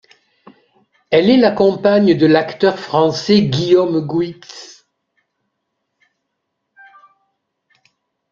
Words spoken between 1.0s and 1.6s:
Elle est la